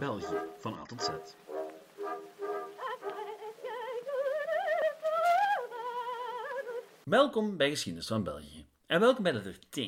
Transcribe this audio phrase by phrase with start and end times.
[0.00, 1.08] België van A tot Z.
[7.04, 8.66] Welkom bij Geschiedenis van België.
[8.86, 9.80] En welkom bij letter T.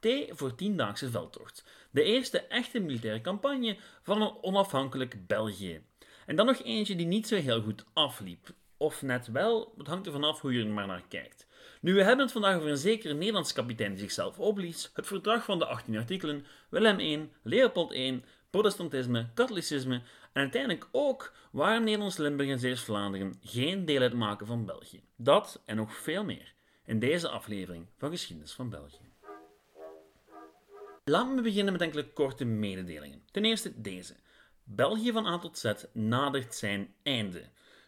[0.00, 1.64] T voor Tiendaagse Veldtocht.
[1.90, 5.82] De eerste echte militaire campagne van een onafhankelijk België.
[6.26, 8.48] En dan nog eentje die niet zo heel goed afliep.
[8.76, 11.46] Of net wel, het hangt er vanaf hoe je er maar naar kijkt.
[11.80, 15.44] Nu, we hebben het vandaag over een zekere Nederlandse kapitein die zichzelf opliet, het verdrag
[15.44, 19.94] van de 18 artikelen, Willem I, Leopold I, protestantisme, katholicisme
[20.32, 25.02] en uiteindelijk ook waarom Nederlands-Limburg en Zeeuws-Vlaanderen geen deel uitmaken van België.
[25.16, 29.10] Dat en nog veel meer in deze aflevering van Geschiedenis van België.
[31.04, 33.22] Laten we beginnen met enkele korte mededelingen.
[33.30, 34.14] Ten eerste deze.
[34.64, 37.42] België van A tot Z nadert zijn einde.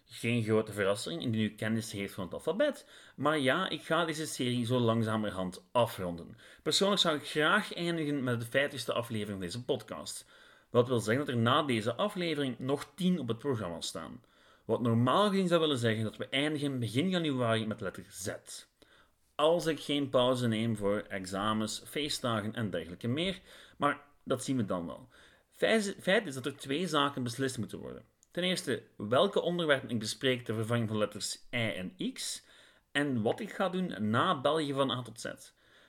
[0.07, 2.87] Geen grote verrassing indien u kennis heeft van het alfabet,
[3.17, 6.37] maar ja, ik ga deze serie zo langzamerhand afronden.
[6.63, 10.27] Persoonlijk zou ik graag eindigen met de 50ste aflevering van deze podcast.
[10.75, 14.23] Wat wil zeggen dat er na deze aflevering nog 10 op het programma staan.
[14.65, 18.29] Wat normaal gezien zou willen zeggen dat we eindigen begin januari met letter Z.
[19.35, 23.41] Als ik geen pauze neem voor examens, feestdagen en dergelijke meer,
[23.77, 25.09] maar dat zien we dan wel.
[26.01, 28.05] Feit is dat er twee zaken beslist moeten worden.
[28.31, 32.45] Ten eerste, welke onderwerpen ik bespreek ter vervanging van letters I en X,
[32.93, 35.27] en wat ik ga doen na België van A tot Z.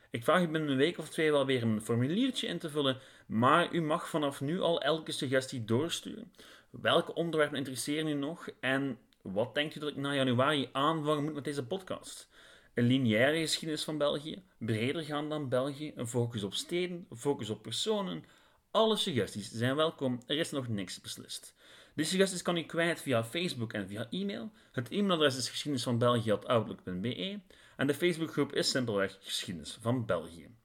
[0.10, 2.98] Ik vraag u binnen een week of twee wel weer een formuliertje in te vullen,
[3.26, 6.32] maar u mag vanaf nu al elke suggestie doorsturen.
[6.70, 11.34] Welke onderwerpen interesseren u nog en wat denkt u dat ik na januari aanvangen moet
[11.34, 12.30] met deze podcast?
[12.74, 17.50] Een lineaire geschiedenis van België, breder gaan dan België, een focus op steden, een focus
[17.50, 18.26] op personen.
[18.72, 21.56] Alle suggesties zijn welkom, er is nog niks beslist.
[21.96, 24.52] Die suggesties kan u kwijt via Facebook en via e-mail.
[24.72, 27.40] Het e-mailadres is geschiedenisvanbelgië.outlook.be
[27.78, 30.56] en de Facebookgroep is simpelweg Geschiedenis van België.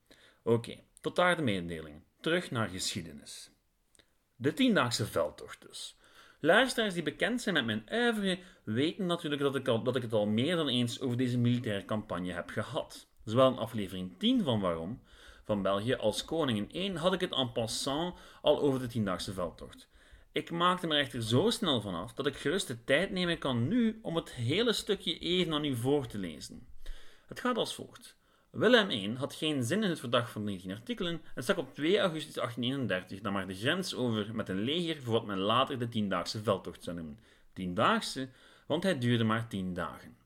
[0.42, 2.04] Oké, tot daar de mededelingen.
[2.20, 3.50] Terug naar geschiedenis.
[4.36, 5.96] De tiendaagse veldtocht dus.
[6.40, 10.26] Luisteraars die bekend zijn met mijn uiveren weten natuurlijk dat ik, dat ik het al
[10.26, 13.08] meer dan eens over deze militaire campagne heb gehad.
[13.24, 15.02] Zowel in aflevering 10 van Waarom,
[15.44, 19.88] van België als Koningin 1, had ik het en passant al over de tiendaagse veldtocht.
[20.32, 23.98] Ik maakte me echter zo snel vanaf dat ik gerust de tijd nemen kan nu
[24.02, 26.66] om het hele stukje even aan u voor te lezen.
[27.26, 28.19] Het gaat als volgt.
[28.50, 31.98] Willem I had geen zin in het verdrag van 19 artikelen en stak op 2
[31.98, 35.88] augustus 1831 dan maar de grens over met een leger voor wat men later de
[35.88, 37.18] tiendaagse veldtocht zou noemen.
[37.52, 38.28] Tiendaagse,
[38.66, 40.16] want hij duurde maar tien dagen.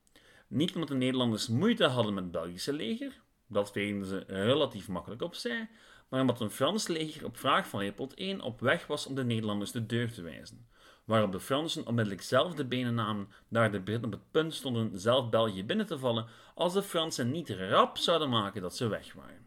[0.49, 5.23] Niet omdat de Nederlanders moeite hadden met het Belgische leger, dat vegen ze relatief makkelijk
[5.23, 5.69] opzij,
[6.09, 9.25] maar omdat een Frans leger op vraag van Leopold I op weg was om de
[9.25, 10.67] Nederlanders de deur te wijzen.
[11.05, 14.99] Waarop de Fransen onmiddellijk zelf de benen namen, daar de Britten op het punt stonden
[14.99, 19.13] zelf België binnen te vallen, als de Fransen niet rap zouden maken dat ze weg
[19.13, 19.47] waren.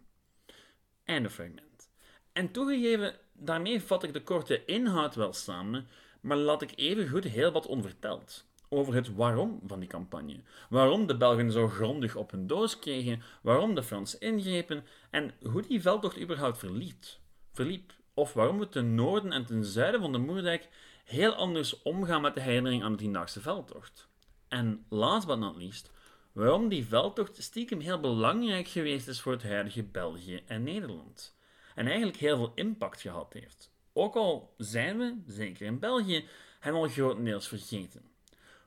[1.03, 1.90] Einde fragment.
[2.34, 5.88] En toegegeven, daarmee vat ik de korte inhoud wel samen,
[6.22, 10.40] maar laat ik even goed heel wat onverteld over het waarom van die campagne.
[10.69, 15.62] Waarom de Belgen zo grondig op hun doos kregen, waarom de Fransen ingrepen en hoe
[15.62, 17.06] die veldtocht überhaupt verliep.
[17.53, 17.94] verliep.
[18.13, 20.69] Of waarom we ten noorden en ten zuiden van de Moerdijk
[21.07, 24.09] heel anders omgaan met de herinnering aan de Tiendaagse veldtocht.
[24.47, 25.91] En last but not least,
[26.31, 31.38] waarom die veldtocht stiekem heel belangrijk geweest is voor het huidige België en Nederland.
[31.75, 33.72] En eigenlijk heel veel impact gehad heeft.
[33.94, 36.28] Ook al zijn we, zeker in België,
[36.59, 38.12] hem al grotendeels vergeten.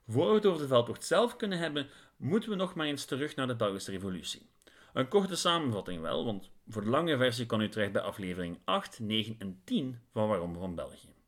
[0.06, 3.36] Voor we het over de veldtocht zelf kunnen hebben, moeten we nog maar eens terug
[3.36, 4.50] naar de Belgische Revolutie.
[4.92, 9.00] Een korte samenvatting wel, want voor de lange versie kan u terecht bij aflevering 8,
[9.00, 11.19] 9 en 10 van Waarom van België.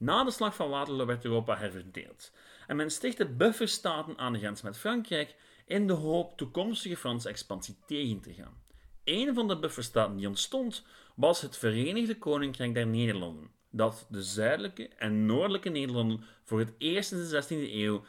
[0.00, 2.32] Na de slag van Waterloo werd Europa herverdeeld
[2.66, 5.34] en men stichtte bufferstaten aan de grens met Frankrijk
[5.66, 8.62] in de hoop toekomstige Franse expansie tegen te gaan.
[9.04, 10.84] Een van de bufferstaten die ontstond
[11.14, 17.12] was het Verenigde Koninkrijk der Nederlanden, dat de zuidelijke en noordelijke Nederlanden voor het eerst
[17.12, 18.04] in de 16e eeuw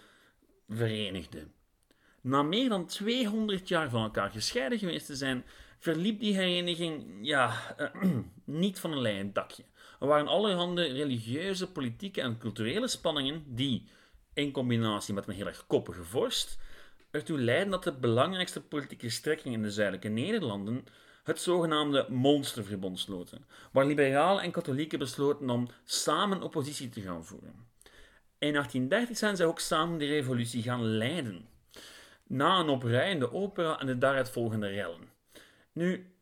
[0.70, 1.48] verenigde.
[2.22, 5.46] Na meer dan 200 jaar van elkaar gescheiden geweest te zijn,
[5.80, 7.76] verliep die hereniging ja,
[8.46, 9.64] niet van een leien dakje.
[10.02, 13.88] Er waren allerhande religieuze, politieke en culturele spanningen die,
[14.34, 16.58] in combinatie met een heel erg koppige vorst,
[17.12, 20.86] ertoe leidden dat de belangrijkste politieke strekking in de zuidelijke Nederlanden
[21.24, 27.68] het zogenaamde Monsterverbond sloten, waar liberalen en katholieken besloten om samen oppositie te gaan voeren.
[28.38, 31.48] In 1830 zijn zij ook samen de revolutie gaan leiden,
[32.28, 35.10] na een oprijende opera en de daaruit volgende rellen.
[35.72, 36.14] Nu,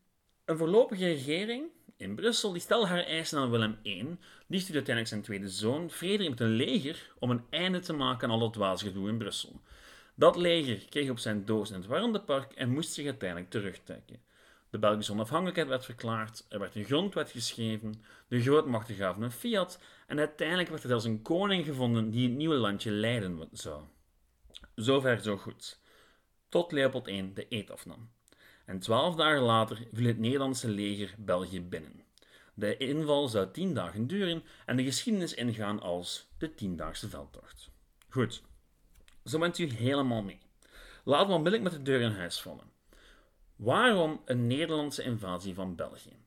[0.45, 4.17] een voorlopige regering in Brussel die stelde haar eisen aan Willem I,
[4.47, 8.27] die stuurde uiteindelijk zijn tweede zoon, Frederik, met een leger om een einde te maken
[8.29, 9.61] aan al het dwaasgedoe in Brussel.
[10.15, 14.21] Dat leger kreeg op zijn doos in het Warmdepark en moest zich uiteindelijk terugtrekken.
[14.69, 19.79] De Belgische onafhankelijkheid werd verklaard, er werd een grondwet geschreven, de grootmachten gaven een fiat
[20.07, 23.83] en uiteindelijk werd er zelfs een koning gevonden die het nieuwe landje leiden zou.
[24.75, 25.79] Zover zo goed.
[26.49, 28.09] Tot Leopold I de eet afnam.
[28.69, 32.03] En twaalf dagen later viel het Nederlandse leger België binnen.
[32.53, 37.69] De inval zou tien dagen duren en de geschiedenis ingaan als de tiendaagse veldtocht.
[38.09, 38.43] Goed,
[39.25, 40.39] zo bent u helemaal mee.
[41.03, 42.71] Laten we onmiddellijk met de deur in huis vallen.
[43.55, 46.17] Waarom een Nederlandse invasie van België?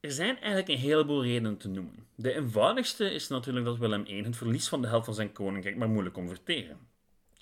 [0.00, 2.06] Er zijn eigenlijk een heleboel redenen te noemen.
[2.14, 5.76] De eenvoudigste is natuurlijk dat Willem I het verlies van de helft van zijn koninkrijk
[5.76, 6.78] maar moeilijk kon verteren.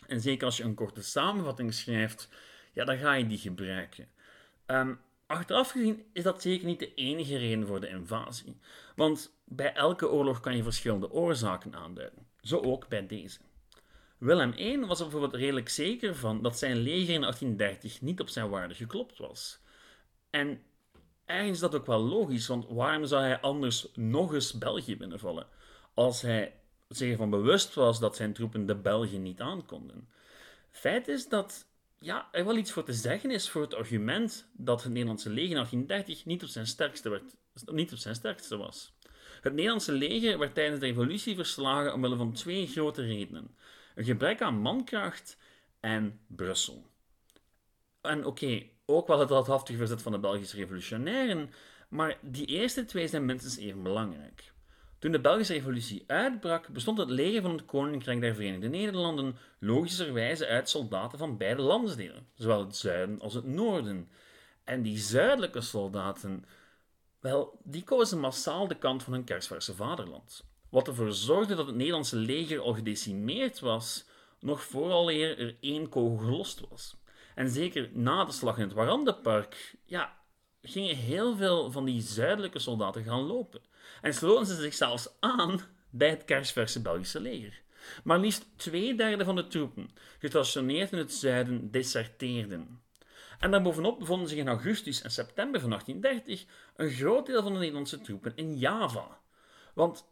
[0.07, 2.29] En zeker als je een korte samenvatting schrijft,
[2.73, 4.09] ja, dan ga je die gebruiken.
[4.67, 8.57] Um, achteraf gezien is dat zeker niet de enige reden voor de invasie.
[8.97, 12.27] Want bij elke oorlog kan je verschillende oorzaken aanduiden.
[12.41, 13.39] Zo ook bij deze.
[14.19, 18.29] Willem I was er bijvoorbeeld redelijk zeker van dat zijn leger in 1830 niet op
[18.29, 19.61] zijn waarde geklopt was.
[20.31, 20.63] En
[21.25, 25.47] ergens is dat ook wel logisch, want waarom zou hij anders nog eens België binnenvallen?
[25.95, 26.55] Als hij
[26.89, 30.09] zich ervan bewust was dat zijn troepen de België niet aankonden.
[30.71, 31.67] Feit is dat
[32.03, 35.51] ja, er wel iets voor te zeggen is voor het argument dat het Nederlandse leger
[35.51, 38.93] in 1830 niet op zijn sterkste, werd, niet op zijn sterkste was.
[39.41, 43.57] Het Nederlandse leger werd tijdens de revolutie verslagen omwille van twee grote redenen.
[43.95, 45.37] Een gebrek aan mankracht
[45.81, 46.87] en Brussel.
[48.01, 51.51] En oké, ook wel het heldhaftig verzet van de Belgische revolutionairen,
[51.89, 54.52] maar die eerste twee zijn minstens even belangrijk.
[55.03, 60.47] Toen de Belgische revolutie uitbrak, bestond het leger van het Koninkrijk der Verenigde Nederlanden logischerwijze
[60.47, 64.11] uit soldaten van beide landsdelen, zowel het zuiden als het noorden.
[64.65, 66.45] En die zuidelijke soldaten,
[67.21, 70.45] wel, die kozen massaal de kant van hun kersverse vaderland.
[70.69, 74.05] Wat ervoor zorgde dat het Nederlandse leger al gedecimeerd was,
[74.41, 76.97] nog vooral eer er één kogel gelost was.
[77.35, 80.17] En zeker na de slag in het Warandenpark, ja,
[80.61, 83.71] gingen heel veel van die zuidelijke soldaten gaan lopen.
[84.01, 87.63] En sloten ze zich zelfs aan bij het kersverse Belgische leger.
[88.05, 92.83] Maar liefst twee derde van de troepen, gestationeerd in het zuiden, deserteerden.
[93.39, 96.45] En daarbovenop bevonden zich in augustus en september van 1830
[96.77, 99.21] een groot deel van de Nederlandse troepen in Java.
[99.75, 100.05] Want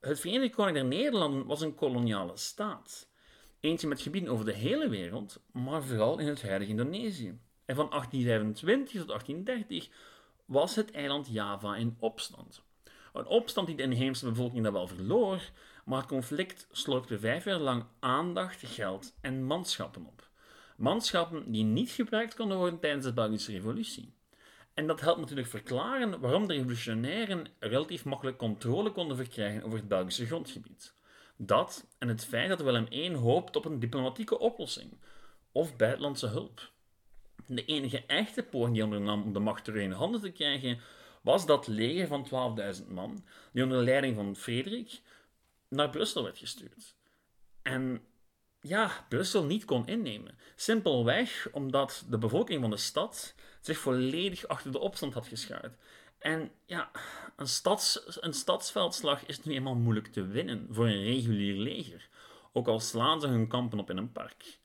[0.00, 3.08] het Verenigd Koninkrijk der Nederlanden was een koloniale staat.
[3.60, 7.38] Eentje met gebieden over de hele wereld, maar vooral in het huidige Indonesië.
[7.64, 9.88] En van 1825 tot 1830
[10.44, 12.62] was het eiland Java in opstand.
[13.12, 15.40] Een opstand die de inheemse bevolking dan wel verloor,
[15.84, 20.28] maar het conflict slorpte vijf jaar lang aandacht, geld en manschappen op.
[20.76, 24.12] Manschappen die niet gebruikt konden worden tijdens de Belgische Revolutie.
[24.74, 29.88] En dat helpt natuurlijk verklaren waarom de revolutionairen relatief makkelijk controle konden verkrijgen over het
[29.88, 30.94] Belgische grondgebied.
[31.36, 34.98] Dat en het feit dat Willem I hoopt op een diplomatieke oplossing
[35.52, 36.70] of buitenlandse hulp.
[37.46, 40.80] De enige echte poging die ondernam om de macht terug in handen te krijgen,
[41.22, 45.00] was dat leger van 12.000 man, die onder leiding van Frederik
[45.68, 46.94] naar Brussel werd gestuurd.
[47.62, 48.02] En
[48.60, 50.38] ja, Brussel niet kon innemen.
[50.56, 55.76] Simpelweg omdat de bevolking van de stad zich volledig achter de opstand had geschaard.
[56.18, 56.90] En ja,
[57.36, 62.08] een, stads, een stadsveldslag is nu eenmaal moeilijk te winnen voor een regulier leger,
[62.52, 64.58] ook al slaan ze hun kampen op in een park.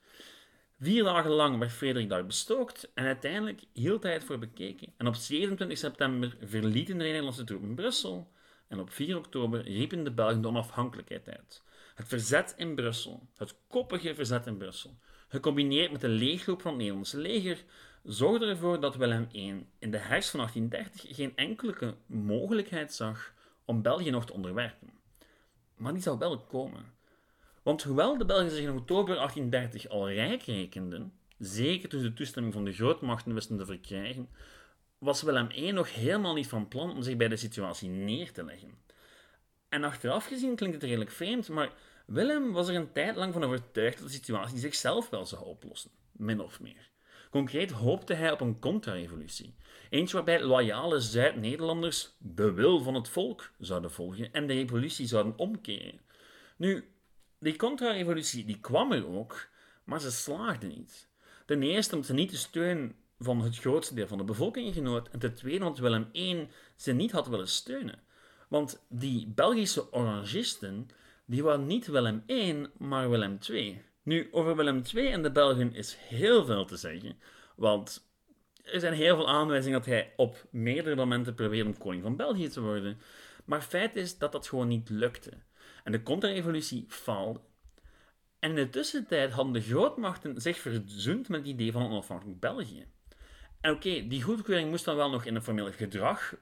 [0.84, 4.94] Vier dagen lang werd Frederik daar bestookt en uiteindelijk hield hij het voor bekeken.
[4.98, 8.32] En op 27 september verlieten de Nederlandse troepen Brussel
[8.68, 11.64] en op 4 oktober riepen de Belgen de onafhankelijkheid uit.
[11.96, 16.80] Het verzet in Brussel, het koppige verzet in Brussel, gecombineerd met de leegloop van het
[16.80, 17.64] Nederlandse leger,
[18.04, 23.34] zorgde ervoor dat Willem I in de herfst van 1830 geen enkele mogelijkheid zag
[23.66, 24.90] om België nog te onderwerpen.
[25.76, 26.86] Maar die zou wel komen.
[27.64, 32.14] Want hoewel de Belgen zich in oktober 1830 al rijk rekenden, zeker toen ze de
[32.14, 34.30] toestemming van de grootmachten wisten te verkrijgen,
[34.98, 38.44] was Willem I nog helemaal niet van plan om zich bij de situatie neer te
[38.44, 38.78] leggen.
[39.70, 41.72] En achteraf gezien klinkt het redelijk vreemd, maar
[42.06, 45.92] Willem was er een tijd lang van overtuigd dat de situatie zichzelf wel zou oplossen,
[46.12, 46.92] min of meer.
[47.30, 49.56] Concreet hoopte hij op een contra-revolutie.
[49.90, 55.38] Eentje waarbij loyale Zuid-Nederlanders de wil van het volk zouden volgen en de revolutie zouden
[55.38, 56.00] omkeren.
[56.58, 56.94] Nu,
[57.44, 59.48] die contra-revolutie die kwam er ook,
[59.84, 61.08] maar ze slaagde niet.
[61.46, 65.10] Ten eerste omdat ze niet de steun van het grootste deel van de bevolking genoot,
[65.10, 68.00] en ten tweede omdat Willem I ze niet had willen steunen.
[68.48, 70.90] Want die Belgische orangisten,
[71.26, 73.82] die waren niet Willem I, maar Willem II.
[74.04, 77.18] Nu, over Willem II en de Belgen is heel veel te zeggen,
[77.56, 78.08] want
[78.64, 82.48] er zijn heel veel aanwijzingen dat hij op meerdere momenten probeerde om koning van België
[82.48, 82.98] te worden.
[83.46, 85.32] Maar feit is dat dat gewoon niet lukte.
[85.84, 87.40] En de contra-revolutie faalde.
[88.40, 92.40] En in de tussentijd hadden de grootmachten zich verzoend met het idee van een onafhankelijk
[92.40, 92.86] België.
[93.62, 96.34] En oké, die goedkeuring moest dan wel nog in een formeel gedrag.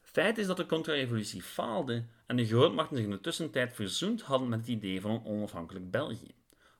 [0.00, 4.48] Feit is dat de contra-revolutie faalde en de grootmachten zich in de tussentijd verzoend hadden
[4.48, 6.34] met het idee van een onafhankelijk België.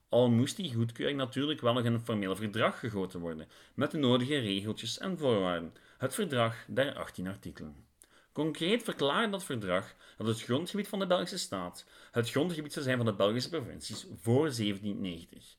[0.09, 3.99] Al moest die goedkeuring natuurlijk wel nog in een formeel verdrag gegoten worden, met de
[3.99, 5.73] nodige regeltjes en voorwaarden.
[5.99, 7.87] Het verdrag der 18 artikelen.
[8.35, 12.97] Concreet verklaarde dat verdrag dat het grondgebied van de Belgische staat het grondgebied zou zijn
[12.97, 15.57] van de Belgische provincies voor 1790.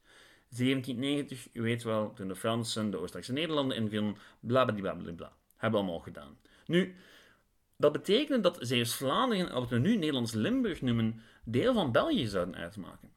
[0.49, 5.99] 1790, u weet wel, toen de Fransen de Oostenrijkse Nederlanden invielen, blablabla, hebben we allemaal
[5.99, 6.37] gedaan.
[6.65, 6.95] Nu,
[7.77, 13.11] dat betekent dat Zeeuws-Vlaanderen, wat we nu Nederlands-Limburg noemen, deel van België zouden uitmaken.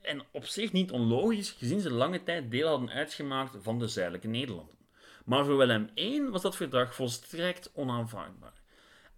[0.00, 4.28] En op zich niet onlogisch, gezien ze lange tijd deel hadden uitgemaakt van de zuidelijke
[4.28, 4.76] Nederlanden.
[5.24, 8.64] Maar voor Willem I was dat verdrag volstrekt onaanvaardbaar.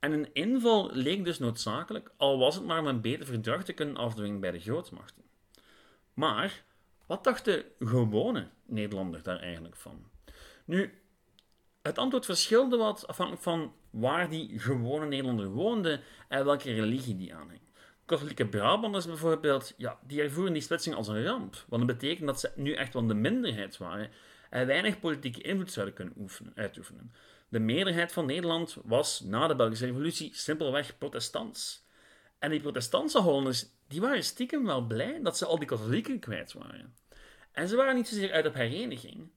[0.00, 3.72] En een inval leek dus noodzakelijk, al was het maar om een beter verdrag te
[3.72, 5.22] kunnen afdwingen bij de grootmachten.
[6.14, 6.64] Maar
[7.06, 10.10] wat dacht de gewone Nederlander daar eigenlijk van?
[10.64, 11.02] Nu,
[11.82, 17.34] het antwoord verschilde wat afhankelijk van waar die gewone Nederlander woonde en welke religie die
[17.34, 17.60] aanhing.
[18.04, 21.64] Katholieke Brabanders bijvoorbeeld, ja, die ervoeren die splitsing als een ramp.
[21.68, 24.10] Want dat betekent dat ze nu echt wel de minderheid waren
[24.50, 27.12] en weinig politieke invloed zouden kunnen oefenen, uitoefenen.
[27.48, 31.86] De meerderheid van Nederland was na de Belgische Revolutie simpelweg protestants.
[32.38, 36.52] En die protestantse Hollanders die waren stiekem wel blij dat ze al die katholieken kwijt
[36.52, 36.94] waren.
[37.52, 39.30] En ze waren niet zozeer uit op hereniging,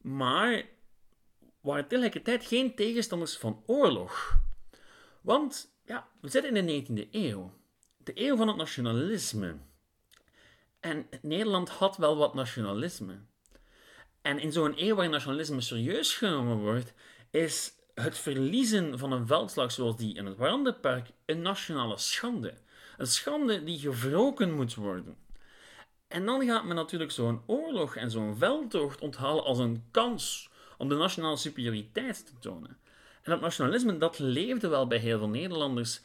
[0.00, 0.62] maar
[1.60, 4.38] waren tegelijkertijd geen tegenstanders van oorlog.
[5.20, 7.52] Want ja, we zitten in de 19e eeuw,
[7.96, 9.56] de eeuw van het nationalisme.
[10.80, 13.20] En Nederland had wel wat nationalisme.
[14.22, 16.92] En in zo'n eeuw waarin nationalisme serieus genomen wordt,
[17.32, 22.54] is het verliezen van een veldslag zoals die in het Warandenpark een nationale schande.
[22.96, 25.16] Een schande die gewroken moet worden.
[26.08, 30.88] En dan gaat men natuurlijk zo'n oorlog en zo'n veldtocht onthalen als een kans om
[30.88, 32.78] de nationale superioriteit te tonen.
[33.22, 36.00] En dat nationalisme dat leefde wel bij heel veel Nederlanders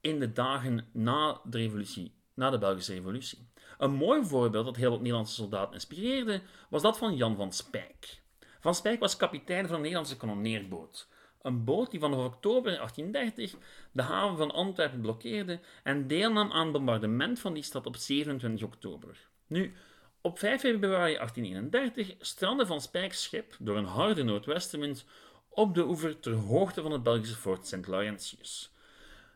[0.00, 3.48] in de dagen na de revolutie, na de Belgische revolutie.
[3.78, 8.21] Een mooi voorbeeld dat heel wat Nederlandse soldaten inspireerde, was dat van Jan van Spijk.
[8.62, 11.08] Van Spijk was kapitein van een Nederlandse kanonneerboot.
[11.42, 13.54] Een boot die vanaf oktober 1830
[13.92, 18.66] de haven van Antwerpen blokkeerde en deelnam aan het bombardement van die stad op 27
[18.66, 19.28] oktober.
[19.46, 19.74] Nu,
[20.20, 25.04] op 5 februari 1831 strandde Van Spijk's schip door een harde noordwestenwind
[25.48, 28.72] op de oever ter hoogte van het Belgische fort Sint Laurentius.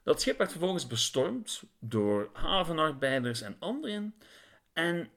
[0.02, 4.14] Dat schip werd vervolgens bestormd door havenarbeiders en anderen
[4.72, 5.10] en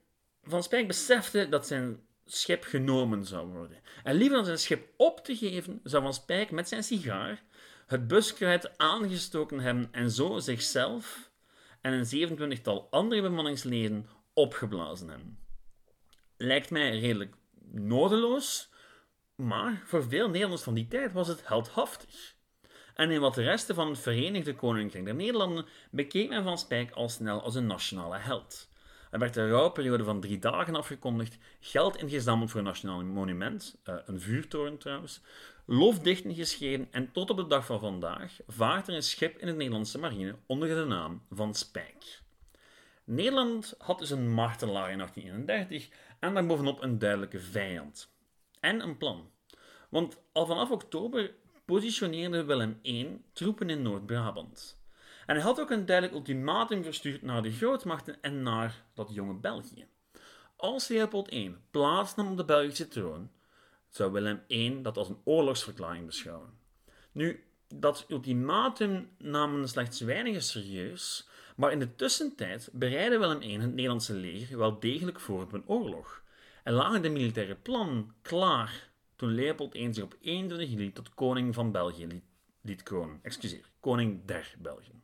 [0.44, 3.78] Van Spijk besefte dat zijn schip genomen zou worden.
[4.04, 7.44] En liever dan zijn schip op te geven, zou Van Spijk met zijn sigaar
[7.90, 11.32] het buskruid aangestoken hebben en zo zichzelf
[11.82, 15.40] en een zeventwintigtal andere bemanningsleden opgeblazen hebben.
[16.38, 17.36] Lijkt mij redelijk
[17.72, 18.70] nodeloos,
[19.36, 22.36] maar voor veel Nederlanders van die tijd was het heldhaftig.
[22.94, 26.92] En in wat de resten van het Verenigde Koninkrijk der Nederlanden bekeek men Van Spijk
[26.92, 28.70] al snel als een nationale held.
[29.10, 33.96] Er werd een rouwperiode van drie dagen afgekondigd, geld ingezameld voor een nationaal monument, eh,
[34.06, 35.22] een vuurtoren trouwens,
[35.66, 39.54] lofdichten geschreven en tot op de dag van vandaag vaart er een schip in de
[39.54, 42.22] Nederlandse marine onder de naam Van Spijk.
[43.04, 45.89] Nederland had dus een martelaar in 1831
[46.20, 48.13] en daarbovenop een duidelijke vijand.
[48.60, 49.30] En een plan.
[49.89, 51.34] Want al vanaf oktober
[51.66, 54.79] positioneerde Willem I troepen in Noord-Brabant.
[55.30, 59.34] En hij had ook een duidelijk ultimatum verstuurd naar de grootmachten en naar dat jonge
[59.34, 59.88] België.
[60.56, 63.32] Als Leopold I plaatsnam op de Belgische troon,
[63.90, 66.50] zou Willem I dat als een oorlogsverklaring beschouwen.
[67.12, 73.74] Nu, dat ultimatum namen slechts weinigen serieus, maar in de tussentijd bereidde Willem I het
[73.74, 76.24] Nederlandse leger wel degelijk voor op een oorlog
[76.64, 81.54] en lagen de militaire plan klaar toen Leopold I zich op 21 juli tot koning
[81.54, 82.22] van België
[82.62, 83.20] liet, kronen.
[83.22, 85.00] Excuseer, koning der Belgen.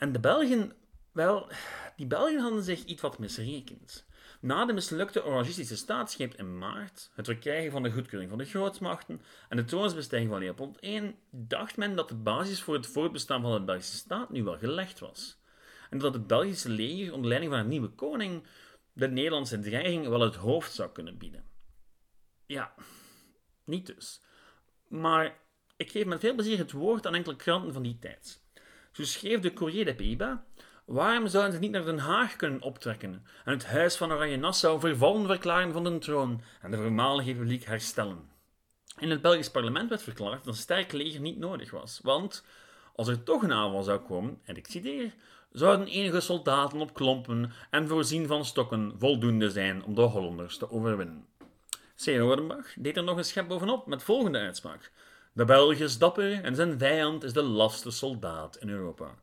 [0.00, 0.72] En de Belgen,
[1.12, 1.48] wel,
[1.96, 4.06] die Belgen hadden zich iets wat misrekend.
[4.40, 9.22] Na de mislukte Orangistische staatsgreep in maart, het verkrijgen van de goedkeuring van de grootmachten
[9.48, 13.52] en de troonsbestijging van Leopold I, dacht men dat de basis voor het voortbestaan van
[13.52, 15.38] de Belgische staat nu wel gelegd was.
[15.90, 18.46] En dat het Belgische leger onder leiding van een nieuwe koning
[18.92, 21.44] de Nederlandse dreiging wel het hoofd zou kunnen bieden.
[22.46, 22.74] Ja,
[23.64, 24.22] niet dus.
[24.88, 25.38] Maar
[25.76, 28.42] ik geef met veel plezier het woord aan enkele kranten van die tijd.
[28.92, 30.36] Zo schreef de Courrier des Pays-Bas
[30.90, 35.26] Waarom zouden ze niet naar Den Haag kunnen optrekken en het huis van Oranje-Nassau vervallen
[35.26, 38.28] verklaren van de troon en de voormalige republiek herstellen?
[38.98, 42.44] In het Belgisch parlement werd verklaard dat een sterk leger niet nodig was, want
[42.94, 45.14] als er toch een aanval zou komen, en ik citeer,
[45.52, 50.70] zouden enige soldaten op klompen en voorzien van stokken voldoende zijn om de Hollanders te
[50.70, 51.26] overwinnen.
[51.94, 54.92] Seenoordenbach deed er nog een schep bovenop met volgende uitspraak.
[55.32, 59.14] De Belg dapper en zijn vijand is de laste soldaat in Europa.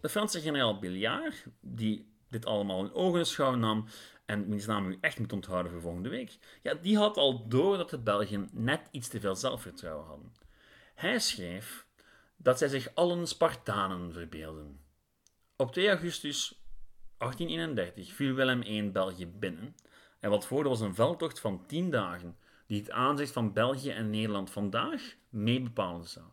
[0.00, 3.86] De Franse generaal Billard, die dit allemaal in ogenschouw nam
[4.24, 7.76] en wiens naam u echt moet onthouden voor volgende week, ja, die had al door
[7.76, 10.32] dat de Belgen net iets te veel zelfvertrouwen hadden.
[10.94, 11.86] Hij schreef
[12.36, 14.80] dat zij zich allen Spartanen verbeelden.
[15.56, 16.62] Op 2 augustus
[17.18, 19.74] 1831 viel Willem I België binnen
[20.20, 22.36] en wat voor was een veldtocht van 10 dagen
[22.70, 26.24] die het aanzicht van België en Nederland vandaag mee bepalen zou.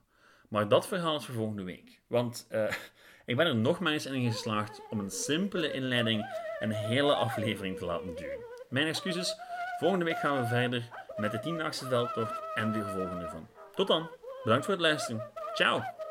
[0.50, 2.02] Maar dat verhaal is voor volgende week.
[2.08, 2.72] Want uh,
[3.26, 6.26] ik ben er nogmaals in geslaagd om een simpele inleiding
[6.60, 8.46] een hele aflevering te laten duren.
[8.70, 9.36] Mijn excuses.
[9.80, 13.48] Volgende week gaan we verder met de 10-daagse veldtocht en de gevolgen ervan.
[13.76, 14.10] Tot dan.
[14.44, 15.32] Bedankt voor het luisteren.
[15.54, 16.07] Ciao.